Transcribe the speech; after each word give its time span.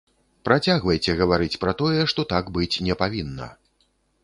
Працягвайце 0.47 1.11
гаварыць 1.19 1.59
пра 1.65 1.75
тое, 1.83 2.01
што 2.15 2.21
так 2.33 2.51
быць 2.59 2.73
не 2.89 2.99
павінна. 3.05 3.47